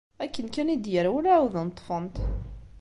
[0.23, 2.17] Akken kan i d-yerwel, ɛawden ṭṭfen-t.